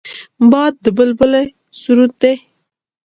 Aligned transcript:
باد 0.51 0.73
د 0.83 0.85
بلبله 0.97 1.41
سرود 1.81 2.13
دی 2.21 2.35